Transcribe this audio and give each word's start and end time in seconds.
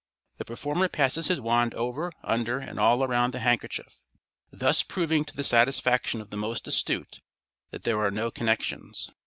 The 0.39 0.45
performer 0.45 0.89
passes 0.89 1.27
his 1.27 1.39
wand 1.39 1.75
over, 1.75 2.11
under 2.23 2.57
and 2.57 2.79
all 2.79 3.07
round 3.07 3.35
the 3.35 3.39
handkerchief, 3.39 3.99
thus 4.51 4.81
proving 4.81 5.23
to 5.25 5.35
the 5.37 5.43
satisfaction 5.43 6.21
of 6.21 6.31
the 6.31 6.37
most 6.37 6.67
astute 6.67 7.21
that 7.69 7.83
there 7.83 7.99
are 7.99 8.09
no 8.09 8.31
connections. 8.31 9.11